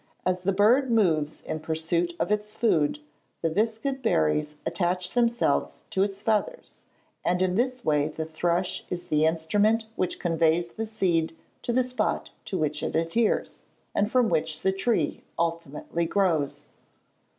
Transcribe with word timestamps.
As 0.25 0.41
the 0.41 0.51
bird 0.51 0.89
moves 0.89 1.43
in 1.43 1.59
pursuit 1.59 2.15
of 2.19 2.31
its 2.31 2.55
food, 2.55 2.97
the 3.43 3.51
viscid 3.51 4.01
berries 4.01 4.55
attach 4.65 5.11
themselves 5.11 5.83
to 5.91 6.01
its 6.01 6.23
feathers, 6.23 6.85
and 7.23 7.39
in 7.39 7.53
this 7.53 7.85
way 7.85 8.07
the 8.07 8.25
thrush 8.25 8.83
is 8.89 9.05
the 9.05 9.27
instrument 9.27 9.85
which 9.95 10.17
conveys 10.17 10.69
the 10.71 10.87
seed 10.87 11.37
to 11.61 11.71
the 11.71 11.83
spot 11.83 12.31
to 12.45 12.57
which 12.57 12.81
it 12.81 12.95
adheres, 12.95 13.67
and 13.93 14.09
from 14.11 14.27
which 14.27 14.61
the 14.61 14.71
tree 14.71 15.21
ultimately 15.37 16.07
grows. 16.07 16.65